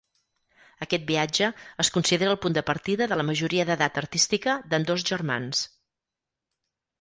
[0.85, 1.49] Aquest viatge
[1.83, 5.63] es considera el punt de partida de la majoria d'edat artística d'ambdós germans.